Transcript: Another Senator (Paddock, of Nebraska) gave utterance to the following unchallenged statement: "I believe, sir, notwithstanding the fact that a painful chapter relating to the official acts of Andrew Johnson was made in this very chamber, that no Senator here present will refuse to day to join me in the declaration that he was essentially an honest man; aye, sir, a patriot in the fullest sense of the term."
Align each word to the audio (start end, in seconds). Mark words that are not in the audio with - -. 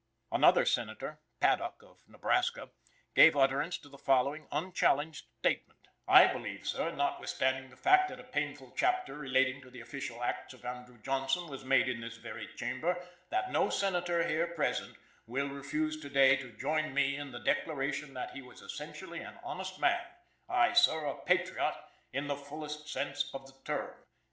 Another 0.31 0.65
Senator 0.65 1.19
(Paddock, 1.39 1.83
of 1.83 2.01
Nebraska) 2.07 2.71
gave 3.13 3.37
utterance 3.37 3.77
to 3.77 3.87
the 3.87 3.99
following 3.99 4.47
unchallenged 4.51 5.27
statement: 5.37 5.89
"I 6.07 6.25
believe, 6.25 6.65
sir, 6.65 6.89
notwithstanding 6.91 7.69
the 7.69 7.77
fact 7.77 8.09
that 8.09 8.19
a 8.19 8.23
painful 8.23 8.73
chapter 8.75 9.13
relating 9.15 9.61
to 9.61 9.69
the 9.69 9.81
official 9.81 10.23
acts 10.23 10.55
of 10.55 10.65
Andrew 10.65 10.97
Johnson 10.97 11.45
was 11.47 11.63
made 11.63 11.87
in 11.87 12.01
this 12.01 12.17
very 12.17 12.47
chamber, 12.55 12.97
that 13.29 13.51
no 13.51 13.69
Senator 13.69 14.27
here 14.27 14.47
present 14.47 14.97
will 15.27 15.49
refuse 15.49 16.01
to 16.01 16.09
day 16.09 16.35
to 16.35 16.51
join 16.51 16.95
me 16.95 17.15
in 17.15 17.31
the 17.31 17.39
declaration 17.39 18.15
that 18.15 18.31
he 18.31 18.41
was 18.41 18.63
essentially 18.63 19.19
an 19.19 19.37
honest 19.43 19.79
man; 19.79 20.01
aye, 20.49 20.73
sir, 20.73 21.05
a 21.05 21.15
patriot 21.25 21.75
in 22.11 22.25
the 22.25 22.35
fullest 22.35 22.89
sense 22.89 23.29
of 23.35 23.45
the 23.45 23.53
term." 23.65 23.93